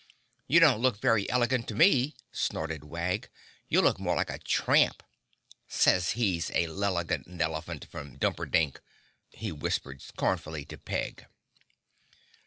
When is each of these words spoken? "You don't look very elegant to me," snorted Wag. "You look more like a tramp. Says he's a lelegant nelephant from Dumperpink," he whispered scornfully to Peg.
"You 0.47 0.59
don't 0.59 0.81
look 0.81 0.97
very 0.99 1.29
elegant 1.29 1.67
to 1.67 1.75
me," 1.75 2.15
snorted 2.31 2.83
Wag. 2.85 3.29
"You 3.67 3.81
look 3.83 3.99
more 3.99 4.15
like 4.15 4.31
a 4.31 4.39
tramp. 4.39 5.03
Says 5.67 6.13
he's 6.13 6.49
a 6.55 6.65
lelegant 6.65 7.27
nelephant 7.27 7.85
from 7.85 8.17
Dumperpink," 8.17 8.79
he 9.29 9.51
whispered 9.51 10.01
scornfully 10.01 10.65
to 10.65 10.77
Peg. 10.79 11.27